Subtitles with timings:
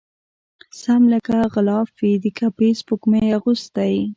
[0.81, 3.93] سم لکه غلاف وي د کعبې سپوږمۍ اغوستی